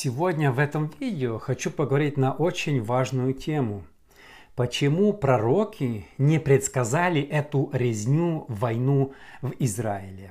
[0.00, 3.82] Сегодня в этом видео хочу поговорить на очень важную тему.
[4.54, 10.30] Почему пророки не предсказали эту резню, войну в Израиле?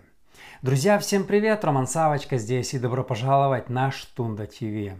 [0.61, 1.65] Друзья, всем привет!
[1.65, 4.93] Роман Савочка здесь и добро пожаловать на Штунда ТВ.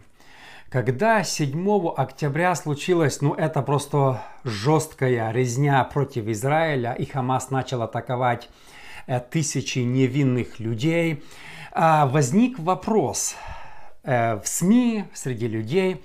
[0.68, 8.50] Когда 7 октября случилось, ну это просто жесткая резня против Израиля, и Хамас начал атаковать
[9.06, 11.24] э, тысячи невинных людей,
[11.72, 13.34] а, возник вопрос–
[14.08, 16.02] в СМИ, среди людей.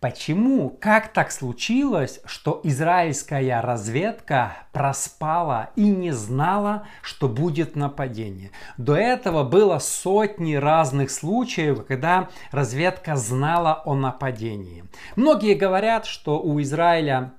[0.00, 8.50] Почему, как так случилось, что израильская разведка проспала и не знала, что будет нападение?
[8.76, 14.84] До этого было сотни разных случаев, когда разведка знала о нападении.
[15.16, 17.32] Многие говорят, что у Израиля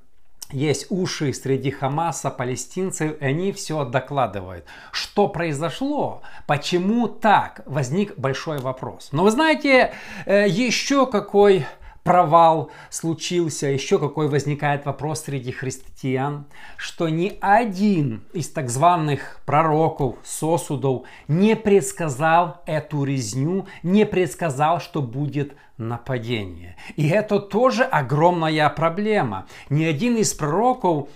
[0.52, 4.66] есть уши среди Хамаса, палестинцев, и они все докладывают.
[4.92, 6.22] Что произошло?
[6.48, 7.62] Почему так?
[7.66, 9.10] Возник большой вопрос.
[9.12, 9.94] Но вы знаете,
[10.26, 11.66] э, еще какой
[12.06, 16.46] провал случился, еще какой возникает вопрос среди христиан,
[16.78, 25.02] что ни один из так званых пророков, сосудов не предсказал эту резню, не предсказал, что
[25.02, 26.78] будет нападение.
[26.96, 29.48] И это тоже огромная проблема.
[29.72, 31.10] Ни один из пророков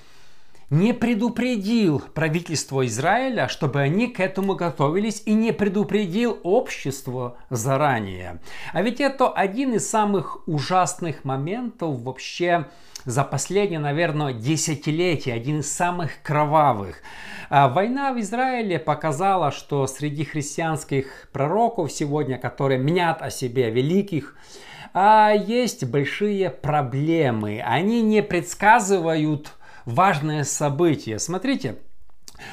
[0.69, 8.39] не предупредил правительство Израиля, чтобы они к этому готовились, и не предупредил общество заранее.
[8.73, 12.67] А ведь это один из самых ужасных моментов вообще
[13.05, 17.01] за последние, наверное, десятилетия, один из самых кровавых.
[17.49, 24.35] А война в Израиле показала, что среди христианских пророков сегодня, которые мнят о себе великих,
[24.93, 27.63] а есть большие проблемы.
[27.65, 29.53] Они не предсказывают
[29.89, 31.19] важное событие.
[31.19, 31.77] Смотрите,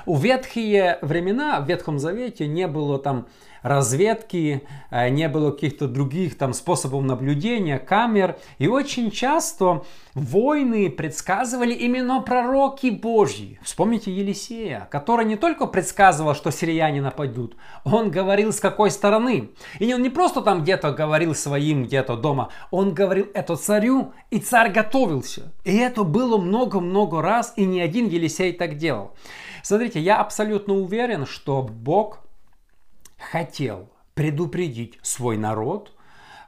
[0.05, 3.29] у ветхие времена, в Ветхом Завете не было там
[3.67, 8.37] разведки, э, не было каких-то других там способов наблюдения, камер.
[8.59, 13.59] И очень часто войны предсказывали именно пророки Божьи.
[13.63, 19.51] Вспомните Елисея, который не только предсказывал, что сирияне нападут, он говорил с какой стороны.
[19.79, 24.39] И он не просто там где-то говорил своим где-то дома, он говорил это царю, и
[24.39, 25.53] царь готовился.
[25.65, 29.13] И это было много-много раз, и ни один Елисей так делал.
[29.63, 32.26] Смотрите, я абсолютно уверен, что Бог
[33.31, 35.93] хотел предупредить свой народ,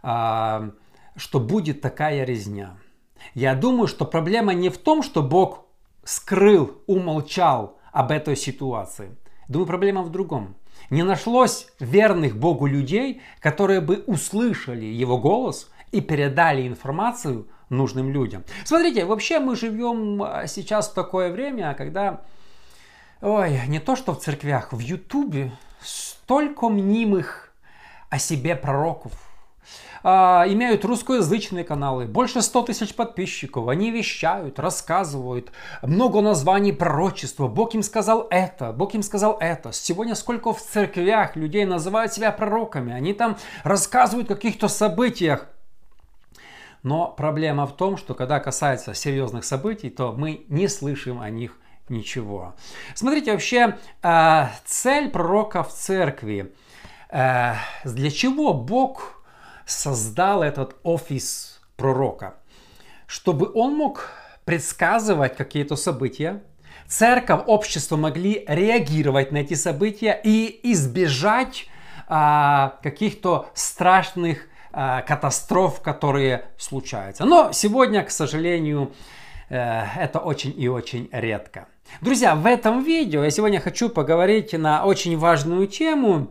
[0.02, 0.70] а,
[1.16, 2.76] что будет такая резня.
[3.34, 5.66] Я думаю, что проблема не в том, что Бог
[6.04, 9.16] скрыл, умолчал об этой ситуации.
[9.48, 10.56] Думаю, проблема в другом.
[10.90, 18.44] Не нашлось верных Богу людей, которые бы услышали его голос и передали информацию нужным людям.
[18.64, 22.22] Смотрите, вообще мы живем а, сейчас в такое время, когда,
[23.20, 25.52] ой, не то что в церквях, в Ютубе
[26.28, 27.54] столько мнимых
[28.10, 29.12] о себе пророков.
[30.02, 33.66] А, имеют русскоязычные каналы, больше 100 тысяч подписчиков.
[33.68, 35.50] Они вещают, рассказывают,
[35.80, 37.48] много названий пророчества.
[37.48, 39.72] Бог им сказал это, Бог им сказал это.
[39.72, 42.92] Сегодня сколько в церквях людей называют себя пророками.
[42.92, 45.48] Они там рассказывают о каких-то событиях.
[46.82, 51.56] Но проблема в том, что когда касается серьезных событий, то мы не слышим о них
[51.90, 52.54] ничего.
[52.94, 56.52] Смотрите, вообще э, цель пророка в церкви.
[57.10, 57.54] Э,
[57.84, 59.22] для чего Бог
[59.66, 62.34] создал этот офис пророка?
[63.06, 64.10] Чтобы он мог
[64.44, 66.42] предсказывать какие-то события,
[66.86, 71.68] церковь, общество могли реагировать на эти события и избежать
[72.06, 77.24] а, каких-то страшных катастроф, которые случаются.
[77.24, 78.92] Но сегодня, к сожалению,
[79.48, 81.66] э, это очень и очень редко.
[82.00, 86.28] Друзья, в этом видео я сегодня хочу поговорить на очень важную тему.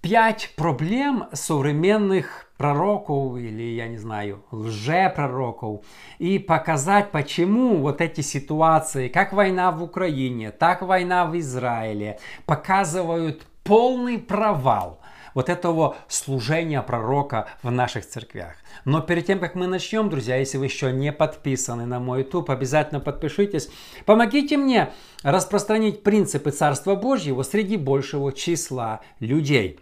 [0.00, 5.84] Пять проблем современных пророков или, я не знаю, лжепророков
[6.18, 13.46] и показать, почему вот эти ситуации, как война в Украине, так война в Израиле, показывают
[13.64, 15.00] полный провал
[15.36, 18.54] вот этого служения пророка в наших церквях.
[18.86, 22.48] Но перед тем, как мы начнем, друзья, если вы еще не подписаны на мой YouTube,
[22.48, 23.68] обязательно подпишитесь.
[24.06, 29.78] Помогите мне распространить принципы Царства Божьего среди большего числа людей.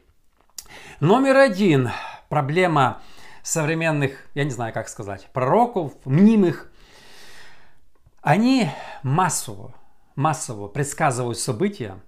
[0.99, 1.91] Номер один.
[2.29, 3.01] Проблема
[3.45, 6.73] современных, я не знаю, как сказать, пророков, мнимых.
[8.23, 8.71] Они
[9.05, 9.73] массово,
[10.17, 12.01] массово предсказывают события,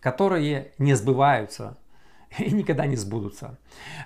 [0.00, 1.76] которые не сбываются
[2.38, 3.58] и никогда не сбудутся.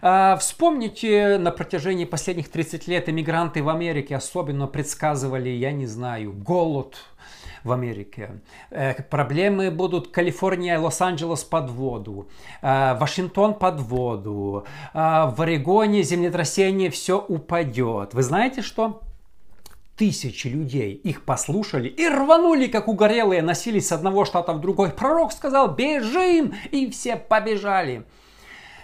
[0.03, 6.33] А, вспомните, на протяжении последних 30 лет иммигранты в Америке особенно предсказывали, я не знаю,
[6.33, 6.97] голод,
[7.65, 8.43] в Америке.
[8.71, 12.29] Э, проблемы будут Калифорния, Лос-Анджелес под воду,
[12.61, 18.13] э, Вашингтон под воду, э, в Орегоне землетрясение, все упадет.
[18.13, 19.01] Вы знаете что?
[19.97, 24.91] Тысячи людей их послушали и рванули, как угорелые, носились с одного штата в другой.
[24.91, 28.05] Пророк сказал, бежим, и все побежали.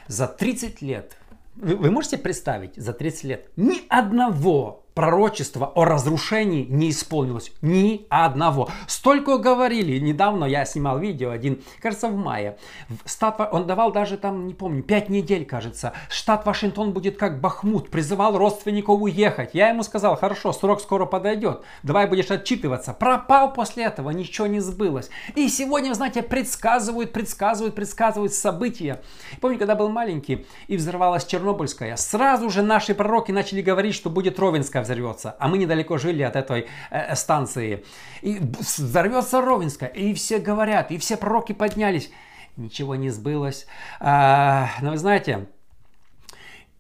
[0.07, 1.17] За 30 лет,
[1.57, 7.53] вы, вы можете представить, за 30 лет ни одного пророчество о разрушении не исполнилось.
[7.63, 8.69] Ни одного.
[8.87, 9.99] Столько говорили.
[9.99, 12.59] Недавно я снимал видео один, кажется, в мае.
[13.07, 15.95] Штат, он давал даже там, не помню, 5 недель, кажется.
[16.11, 17.89] Штат Вашингтон будет как Бахмут.
[17.89, 19.55] Призывал родственников уехать.
[19.55, 21.63] Я ему сказал, хорошо, срок скоро подойдет.
[21.83, 22.93] Давай будешь отчитываться.
[22.93, 25.09] Пропал после этого, ничего не сбылось.
[25.35, 29.01] И сегодня, знаете, предсказывают, предсказывают, предсказывают события.
[29.41, 34.39] Помню, когда был маленький и взорвалась Чернобыльская, сразу же наши пророки начали говорить, что будет
[34.39, 35.37] Ровенская взорвется.
[35.39, 37.85] А мы недалеко жили от этой э, станции.
[38.23, 39.89] И взорвется Ровенская.
[39.89, 42.11] И все говорят, и все пророки поднялись.
[42.57, 43.67] Ничего не сбылось.
[44.01, 45.47] А, но вы знаете,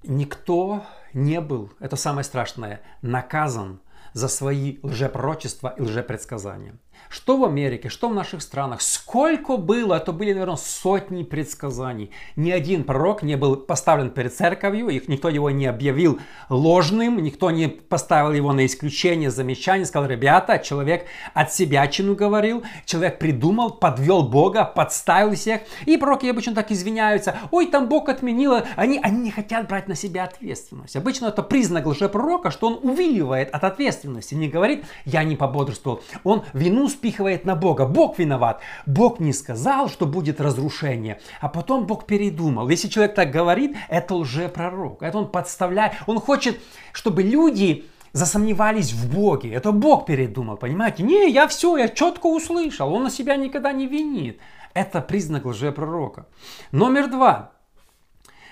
[0.02, 0.84] никто
[1.14, 3.80] не был, это самое страшное, наказан
[4.12, 6.74] за свои лжепророчества и лжепредсказания.
[7.08, 12.10] Что в Америке, что в наших странах, сколько было, это были, наверное, сотни предсказаний.
[12.36, 17.50] Ни один пророк не был поставлен перед церковью, их, никто его не объявил ложным, никто
[17.50, 23.70] не поставил его на исключение, замечание, сказал, ребята, человек от себя чину говорил, человек придумал,
[23.70, 25.62] подвел Бога, подставил всех.
[25.86, 29.94] И пророки обычно так извиняются, ой, там Бог отменил, они, они не хотят брать на
[29.94, 30.96] себя ответственность.
[30.96, 36.44] Обычно это признак лжепророка, что он увиливает от ответственности, не говорит, я не пободрствовал, он
[36.52, 37.86] вину спихивает на Бога.
[37.86, 38.60] Бог виноват.
[38.86, 42.68] Бог не сказал, что будет разрушение, а потом Бог передумал.
[42.68, 45.02] Если человек так говорит, это лжепророк.
[45.02, 45.92] Это он подставляет.
[46.06, 46.60] Он хочет,
[46.92, 49.52] чтобы люди засомневались в Боге.
[49.52, 51.02] Это Бог передумал, понимаете?
[51.02, 52.92] Не, я все, я четко услышал.
[52.92, 54.40] Он на себя никогда не винит.
[54.74, 56.26] Это признак лжепророка.
[56.72, 57.52] Номер два.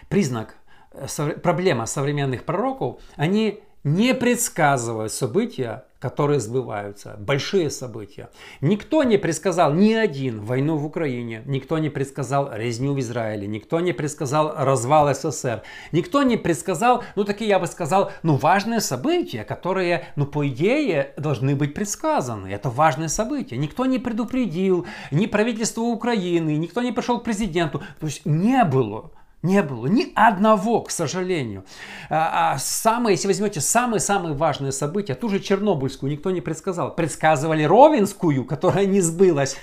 [0.09, 0.57] Признак,
[0.93, 1.07] э,
[1.43, 3.01] проблема современных пророков.
[3.17, 8.31] Они не предсказывают события, которые сбываются, большие события.
[8.61, 13.81] Никто не предсказал ни один войну в Украине, никто не предсказал резню в Израиле, никто
[13.81, 19.43] не предсказал развал СССР, никто не предсказал, ну такие я бы сказал, ну важные события,
[19.45, 22.49] которые, ну по идее, должны быть предсказаны.
[22.49, 23.57] Это важные события.
[23.57, 27.83] Никто не предупредил, ни правительство Украины, никто не пришел к президенту.
[27.99, 29.11] То есть не было
[29.43, 31.65] не было ни одного, к сожалению.
[32.11, 36.95] А, а самые, если возьмете самые-самые важные события, ту же Чернобыльскую никто не предсказал.
[36.95, 39.57] Предсказывали Ровенскую, которая не сбылась.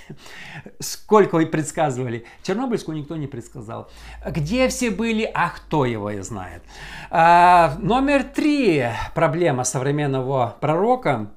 [0.80, 2.24] Сколько вы предсказывали?
[2.42, 3.90] Чернобыльскую никто не предсказал.
[4.26, 5.30] Где все были?
[5.34, 6.62] А кто его и знает.
[7.10, 11.32] А, номер три проблема современного пророка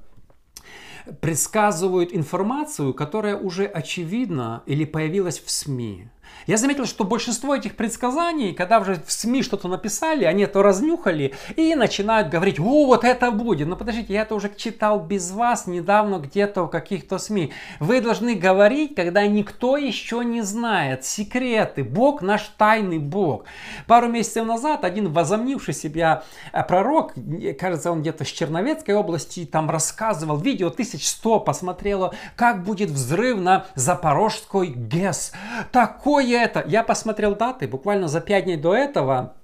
[1.20, 6.08] предсказывают информацию, которая уже очевидна или появилась в СМИ.
[6.46, 11.34] Я заметил, что большинство этих предсказаний, когда уже в СМИ что-то написали, они это разнюхали
[11.56, 13.68] и начинают говорить, о, вот это будет.
[13.68, 17.52] Но подождите, я это уже читал без вас недавно где-то в каких-то СМИ.
[17.78, 21.04] Вы должны говорить, когда никто еще не знает.
[21.04, 21.84] Секреты.
[21.84, 23.44] Бог наш тайный Бог.
[23.86, 27.14] Пару месяцев назад один возомнивший себя э, пророк,
[27.58, 33.66] кажется, он где-то с Черновецкой области, там рассказывал, видео 1100 посмотрело, как будет взрыв на
[33.74, 35.32] Запорожской ГЭС.
[35.70, 36.62] Такой Какое это?
[36.66, 39.36] Я посмотрел даты, буквально за пять дней до этого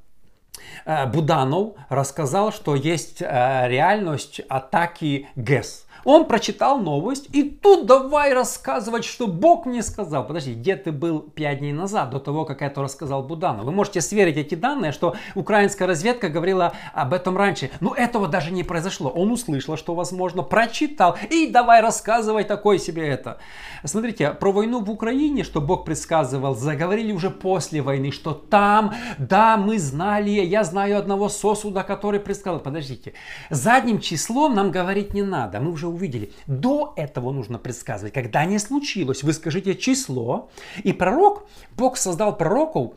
[1.06, 5.86] Буданов рассказал, что есть э, реальность атаки ГЭС.
[6.06, 10.24] Он прочитал новость и тут давай рассказывать, что Бог мне сказал.
[10.24, 13.64] Подожди, где ты был пять дней назад, до того, как это рассказал Буданов?
[13.64, 17.70] Вы можете сверить эти данные, что украинская разведка говорила об этом раньше.
[17.80, 19.10] Но этого даже не произошло.
[19.10, 23.38] Он услышал, что возможно, прочитал и давай рассказывай такое себе это.
[23.82, 29.56] Смотрите, про войну в Украине, что Бог предсказывал, заговорили уже после войны, что там, да,
[29.56, 32.60] мы знали, я знаю одного сосуда, который предсказал.
[32.60, 33.12] Подождите,
[33.50, 36.32] задним числом нам говорить не надо, мы уже увидели.
[36.46, 38.14] До этого нужно предсказывать.
[38.14, 40.48] Когда не случилось, вы скажите число.
[40.82, 41.46] И пророк,
[41.76, 42.94] Бог создал пророков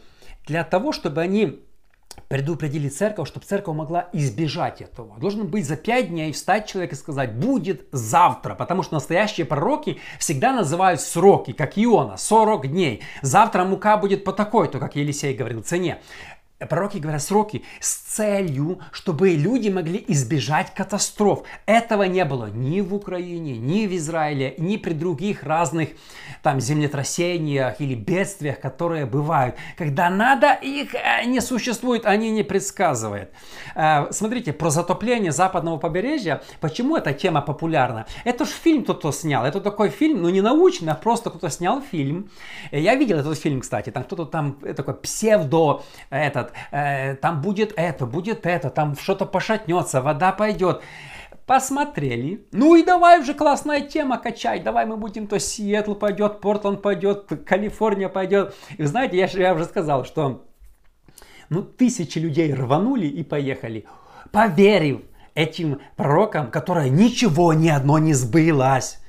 [0.47, 1.59] для того, чтобы они
[2.29, 5.19] предупредили церковь, чтобы церковь могла избежать этого.
[5.19, 8.55] Должен быть за пять дней встать человек и сказать, будет завтра.
[8.55, 13.01] Потому что настоящие пророки всегда называют сроки, как Иона, 40 дней.
[13.21, 16.01] Завтра мука будет по такой-то, как Елисей говорил, цене.
[16.67, 21.43] Пророки говорят сроки с целью, чтобы люди могли избежать катастроф.
[21.65, 25.89] Этого не было ни в Украине, ни в Израиле, ни при других разных
[26.43, 29.55] там землетрясениях или бедствиях, которые бывают.
[29.77, 33.31] Когда надо, их э, не существует, они не предсказывают.
[33.75, 38.05] Э, смотрите, про затопление западного побережья, почему эта тема популярна?
[38.25, 41.81] Это же фильм кто-то снял, это такой фильм, ну не научный, а просто кто-то снял
[41.81, 42.29] фильм.
[42.71, 48.05] Я видел этот фильм, кстати, там кто-то там э, такой псевдо, этот, там будет это,
[48.05, 50.81] будет это, там что-то пошатнется, вода пойдет
[51.49, 52.45] посмотрели.
[52.51, 54.63] Ну и давай уже классная тема качать.
[54.63, 58.53] Давай мы будем то Сиэтл пойдет, Портланд пойдет, Калифорния пойдет.
[58.77, 60.45] И знаете, я, я уже сказал, что
[61.49, 63.87] ну, тысячи людей рванули и поехали,
[64.31, 65.01] поверив
[65.33, 68.99] этим пророкам, которые ничего ни одно не сбылось.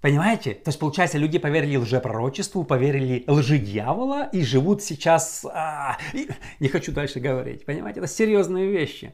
[0.00, 0.54] Понимаете?
[0.54, 5.44] То есть, получается, люди поверили лжепророчеству, поверили лжи дьявола и живут сейчас...
[5.52, 6.28] А, и,
[6.58, 7.66] не хочу дальше говорить.
[7.66, 8.00] Понимаете?
[8.00, 9.12] Это серьезные вещи.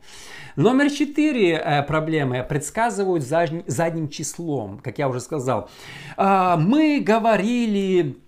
[0.54, 5.68] Номер четыре э, проблемы предсказывают задним, задним числом, как я уже сказал.
[6.16, 8.18] А, мы говорили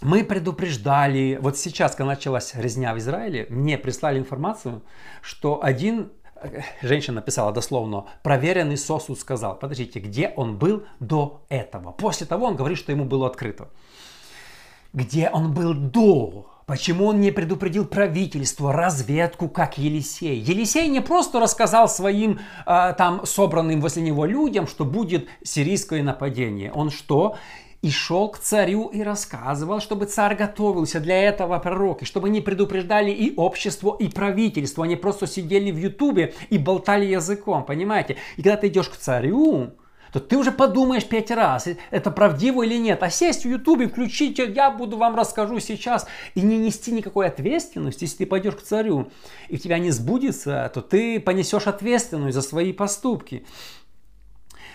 [0.00, 4.82] мы предупреждали, вот сейчас, когда началась резня в Израиле, мне прислали информацию,
[5.22, 6.12] что один
[6.82, 11.92] женщина написала дословно, проверенный сосуд сказал, подождите, где он был до этого?
[11.92, 13.68] После того он говорит, что ему было открыто.
[14.92, 16.46] Где он был до?
[16.66, 20.38] Почему он не предупредил правительство, разведку, как Елисей?
[20.38, 26.72] Елисей не просто рассказал своим э, там собранным возле него людям, что будет сирийское нападение.
[26.72, 27.36] Он что?
[27.84, 33.10] И шел к царю и рассказывал, чтобы царь готовился для этого пророка, чтобы они предупреждали
[33.10, 34.86] и общество, и правительство.
[34.86, 38.16] Они просто сидели в ютубе и болтали языком, понимаете?
[38.38, 39.72] И когда ты идешь к царю,
[40.14, 43.02] то ты уже подумаешь пять раз, это правдиво или нет.
[43.02, 48.04] А сесть в ютубе, включить, я буду вам расскажу сейчас, и не нести никакой ответственности,
[48.04, 49.10] если ты пойдешь к царю,
[49.50, 53.44] и у тебя не сбудется, то ты понесешь ответственность за свои поступки.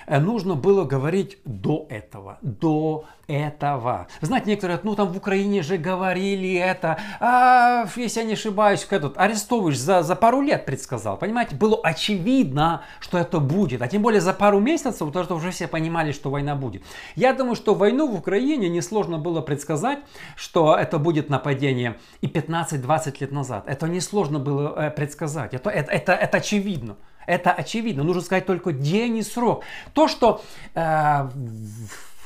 [0.08, 4.08] Э, нужно было говорить до этого, до этого.
[4.22, 8.88] Знаете, некоторые говорят, ну там в Украине же говорили это, а, если я не ошибаюсь,
[8.90, 14.02] этот Арестович за, за пару лет предсказал, понимаете, было очевидно, что это будет, а тем
[14.02, 16.82] более за пару месяцев, потому что уже все понимали, что война будет.
[17.16, 20.00] Я думаю, что войну в Украине несложно было предсказать,
[20.36, 23.66] что это будет нападение и 15-20 лет назад.
[23.68, 26.96] Это несложно было э, предсказать, это, это, это, это очевидно.
[27.26, 28.04] Это очевидно.
[28.04, 29.64] Нужно сказать только день и срок.
[29.94, 30.42] То, что
[30.74, 31.30] э,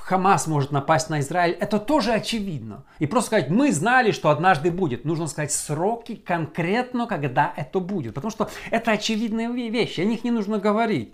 [0.03, 2.83] Хамас может напасть на Израиль, это тоже очевидно.
[2.99, 5.05] И просто сказать, мы знали, что однажды будет.
[5.05, 8.13] Нужно сказать сроки конкретно, когда это будет.
[8.13, 11.13] Потому что это очевидные вещи, о них не нужно говорить.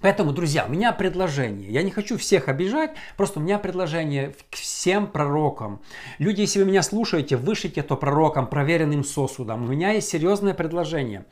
[0.00, 1.70] Поэтому, друзья, у меня предложение.
[1.70, 5.80] Я не хочу всех обижать, просто у меня предложение к всем пророкам.
[6.18, 9.64] Люди, если вы меня слушаете, вышлите это пророкам, проверенным сосудом.
[9.64, 11.24] У меня есть серьезное предложение.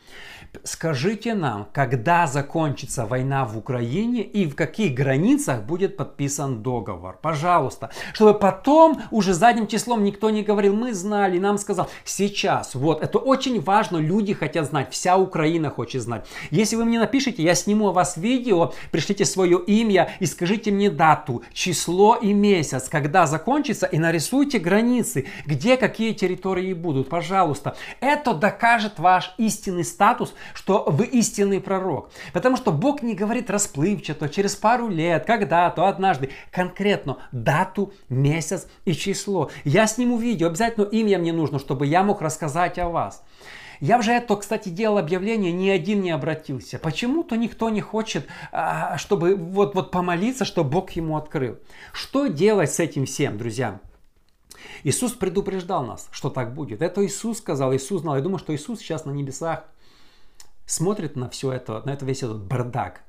[0.63, 7.19] Скажите нам, когда закончится война в Украине и в каких границах будет подписан договор.
[7.21, 7.91] Пожалуйста.
[8.13, 11.91] Чтобы потом уже задним числом никто не говорил, мы знали, нам сказал.
[12.05, 12.75] Сейчас.
[12.75, 13.03] Вот.
[13.03, 13.97] Это очень важно.
[13.97, 14.93] Люди хотят знать.
[14.93, 16.27] Вся Украина хочет знать.
[16.51, 18.54] Если вы мне напишите, я сниму о вас видео,
[18.91, 25.27] пришлите свое имя и скажите мне дату, число и месяц, когда закончится и нарисуйте границы,
[25.47, 27.09] где какие территории будут.
[27.09, 27.77] Пожалуйста.
[28.01, 32.11] Это докажет ваш истинный статус что вы истинный пророк.
[32.33, 36.31] Потому что Бог не говорит расплывчато, через пару лет, когда-то, однажды.
[36.51, 39.51] Конкретно дату, месяц и число.
[39.65, 43.23] Я сниму видео, обязательно имя мне нужно, чтобы я мог рассказать о вас.
[43.81, 46.79] Я уже это, кстати, делал объявление, ни один не обратился.
[46.79, 51.59] Почему-то никто не хочет, а, чтобы вот, вот помолиться, чтобы Бог ему открыл.
[51.93, 53.81] Что делать с этим всем, друзья?
[54.83, 56.83] Иисус предупреждал нас, что так будет.
[56.83, 58.17] Это Иисус сказал, Иисус знал.
[58.17, 59.65] Я думаю, что Иисус сейчас на небесах
[60.67, 63.03] смотрит на все это, на это весь этот бардак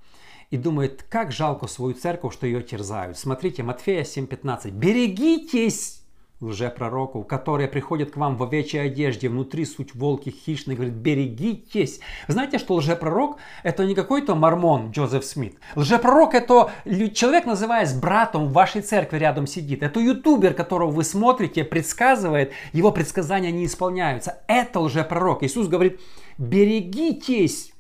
[0.52, 3.18] и думает, как жалко свою церковь, что ее терзают.
[3.18, 4.72] Смотрите, Матфея 7.15.
[4.72, 5.95] Берегитесь
[6.42, 12.00] лжепророков, которые приходят к вам в овечьей одежде, внутри суть волки хищные, говорит, берегитесь.
[12.27, 15.58] Знаете, что лжепророк это не какой-то мормон Джозеф Смит.
[15.75, 16.72] Лжепророк это
[17.13, 19.84] человек, называясь братом в вашей церкви рядом сидит.
[19.84, 24.39] Это ютубер, которого вы смотрите, предсказывает, его предсказания не исполняются.
[24.48, 25.44] Это лжепророк.
[25.44, 26.01] Иисус говорит,
[26.38, 27.75] берегитесь.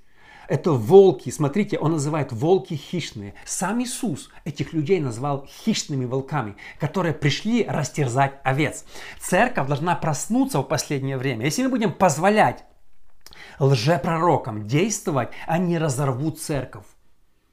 [0.47, 1.29] Это волки.
[1.29, 3.33] Смотрите, он называет волки хищные.
[3.45, 8.85] Сам Иисус этих людей назвал хищными волками, которые пришли растерзать овец.
[9.19, 11.45] Церковь должна проснуться в последнее время.
[11.45, 12.63] Если мы будем позволять
[13.59, 16.85] лжепророкам действовать, они разорвут церковь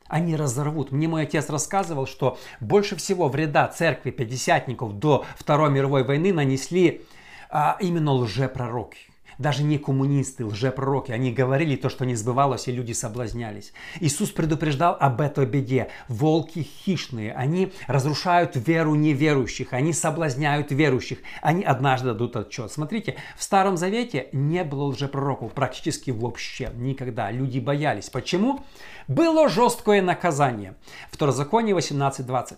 [0.09, 0.93] они разорвут.
[0.93, 7.07] Мне мой отец рассказывал, что больше всего вреда церкви пятидесятников до Второй мировой войны нанесли
[7.49, 9.12] а, именно лжепророки.
[9.39, 13.73] Даже не коммунисты, лжепророки, они говорили то, что не сбывалось, и люди соблазнялись.
[14.01, 15.89] Иисус предупреждал об этой беде.
[16.09, 22.71] Волки хищные, они разрушают веру неверующих, они соблазняют верующих, они однажды дадут отчет.
[22.73, 27.31] Смотрите, в Старом Завете не было лжепророков практически вообще никогда.
[27.31, 28.11] Люди боялись.
[28.11, 28.61] Почему?
[29.09, 30.75] Было жесткое наказание.
[31.11, 32.57] Второзаконие 18.20.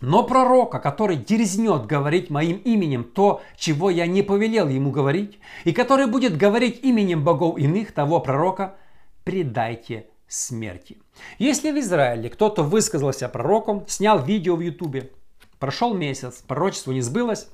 [0.00, 5.72] Но пророка, который дерзнет говорить моим именем то, чего я не повелел ему говорить, и
[5.72, 8.76] который будет говорить именем богов иных, того пророка,
[9.24, 10.98] предайте смерти.
[11.38, 15.10] Если в Израиле кто-то высказался пророком, снял видео в Ютубе,
[15.58, 17.48] прошел месяц, пророчество не сбылось,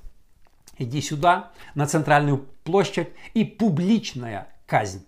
[0.77, 5.07] иди сюда, на центральную площадь, и публичная казнь.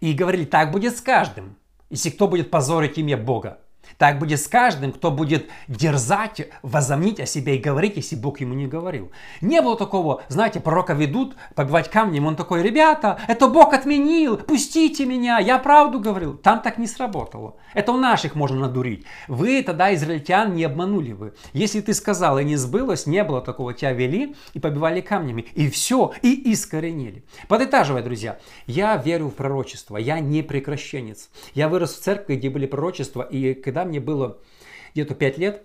[0.00, 1.56] И говорили, так будет с каждым,
[1.88, 3.60] если кто будет позорить имя Бога.
[3.98, 8.54] Так будет с каждым, кто будет дерзать, возомнить о себе и говорить, если Бог ему
[8.54, 9.10] не говорил.
[9.40, 15.06] Не было такого, знаете, пророка ведут побивать камнем, он такой, ребята, это Бог отменил, пустите
[15.06, 16.36] меня, я правду говорил.
[16.36, 17.56] Там так не сработало.
[17.74, 19.04] Это у наших можно надурить.
[19.28, 21.34] Вы тогда, израильтян, не обманули вы.
[21.52, 25.46] Если ты сказал и не сбылось, не было такого, тебя вели и побивали камнями.
[25.54, 27.24] И все, и искоренили.
[27.48, 31.30] Подытаживая, друзья, я верю в пророчество, я не прекращенец.
[31.54, 34.38] Я вырос в церкви, где были пророчества, и когда мне было
[34.94, 35.62] где-то 5 лет,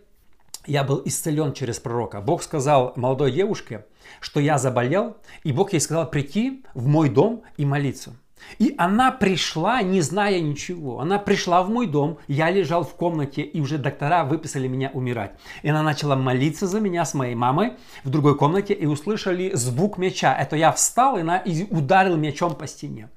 [0.67, 2.21] я был исцелен через пророка.
[2.21, 3.85] Бог сказал молодой девушке,
[4.19, 8.13] что я заболел, и Бог ей сказал прийти в мой дом и молиться.
[8.59, 10.99] И она пришла, не зная ничего.
[10.99, 15.33] Она пришла в мой дом, я лежал в комнате, и уже доктора выписали меня умирать.
[15.61, 19.97] И она начала молиться за меня с моей мамой в другой комнате, и услышали звук
[19.97, 20.35] меча.
[20.35, 23.09] Это я встал и ударил мечом по стене.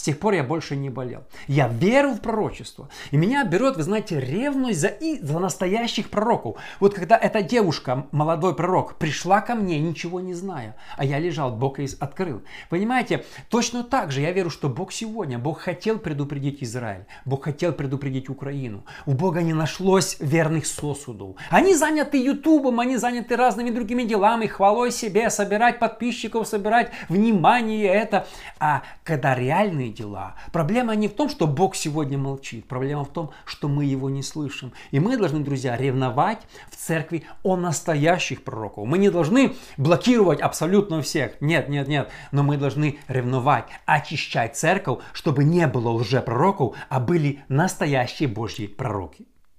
[0.00, 1.24] С тех пор я больше не болел.
[1.46, 2.88] Я верю в пророчество.
[3.10, 6.56] И меня берет, вы знаете, ревность за, и, за настоящих пророков.
[6.80, 11.54] Вот когда эта девушка, молодой пророк, пришла ко мне, ничего не зная, а я лежал,
[11.54, 12.40] Бог из открыл.
[12.70, 17.74] Понимаете, точно так же я верю, что Бог сегодня, Бог хотел предупредить Израиль, Бог хотел
[17.74, 18.86] предупредить Украину.
[19.04, 21.36] У Бога не нашлось верных сосудов.
[21.50, 28.26] Они заняты Ютубом, они заняты разными другими делами, хвалой себе, собирать подписчиков, собирать внимание, это.
[28.58, 30.34] А когда реальные реальные дела.
[30.52, 32.66] Проблема не в том, что Бог сегодня молчит.
[32.66, 34.72] Проблема в том, что мы его не слышим.
[34.92, 38.84] И мы должны, друзья, ревновать в церкви о настоящих пророках.
[38.84, 41.40] Мы не должны блокировать абсолютно всех.
[41.40, 42.10] Нет, нет, нет.
[42.32, 49.29] Но мы должны ревновать, очищать церковь, чтобы не было лжепророков, а были настоящие Божьи пророки.